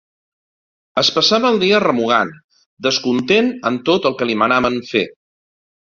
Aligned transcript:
Es 1.01 1.11
passava 1.17 1.51
el 1.55 1.59
dia 1.65 1.81
remugant, 1.83 2.33
descontent 2.89 3.53
amb 3.71 3.87
tot 3.91 4.09
el 4.11 4.17
que 4.23 4.29
li 4.31 4.39
manaven 4.45 4.81
fer. 4.93 5.05